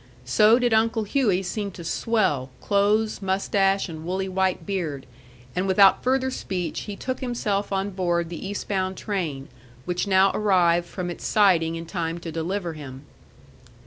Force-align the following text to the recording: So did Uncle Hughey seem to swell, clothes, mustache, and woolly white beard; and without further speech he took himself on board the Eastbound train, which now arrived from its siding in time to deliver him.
So 0.25 0.57
did 0.57 0.73
Uncle 0.73 1.03
Hughey 1.03 1.43
seem 1.43 1.69
to 1.73 1.83
swell, 1.83 2.49
clothes, 2.59 3.21
mustache, 3.21 3.87
and 3.87 4.03
woolly 4.03 4.27
white 4.27 4.65
beard; 4.65 5.05
and 5.55 5.67
without 5.67 6.01
further 6.03 6.31
speech 6.31 6.79
he 6.89 6.95
took 6.95 7.19
himself 7.19 7.71
on 7.71 7.91
board 7.91 8.29
the 8.29 8.47
Eastbound 8.47 8.97
train, 8.97 9.47
which 9.85 10.07
now 10.07 10.31
arrived 10.33 10.87
from 10.87 11.11
its 11.11 11.27
siding 11.27 11.75
in 11.75 11.85
time 11.85 12.17
to 12.17 12.31
deliver 12.31 12.73
him. 12.73 13.05